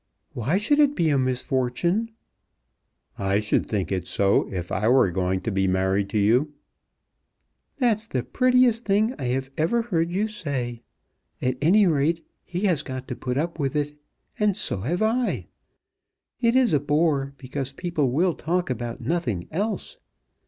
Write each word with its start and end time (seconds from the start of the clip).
"Why 0.33 0.57
should 0.57 0.79
it 0.79 0.95
be 0.95 1.09
a 1.11 1.17
misfortune?" 1.19 2.09
"I 3.19 3.39
should 3.39 3.67
think 3.67 3.91
it 3.91 4.07
so 4.07 4.51
if 4.51 4.71
I 4.71 4.87
were 4.87 5.11
going 5.11 5.41
to 5.41 5.51
be 5.51 5.67
married 5.67 6.09
to 6.09 6.17
you." 6.17 6.53
"That's 7.77 8.07
the 8.07 8.23
prettiest 8.23 8.83
thing 8.83 9.13
I 9.19 9.25
have 9.25 9.51
ever 9.59 9.83
heard 9.83 10.09
you 10.09 10.27
say. 10.27 10.81
At 11.39 11.59
any 11.61 11.85
rate 11.85 12.25
he 12.43 12.61
has 12.61 12.81
got 12.81 13.07
to 13.09 13.15
put 13.15 13.37
up 13.37 13.59
with 13.59 13.75
it, 13.75 13.95
and 14.39 14.57
so 14.57 14.79
have 14.79 15.03
I. 15.03 15.45
It 16.39 16.55
is 16.55 16.73
a 16.73 16.79
bore, 16.79 17.35
because 17.37 17.71
people 17.71 18.09
will 18.09 18.33
talk 18.33 18.71
about 18.71 19.01
nothing 19.01 19.47
else. 19.51 19.97